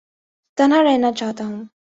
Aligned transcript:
تنہا 0.57 0.79
رہنا 0.83 1.11
چاہتا 1.11 1.43
ہوں 1.45 1.63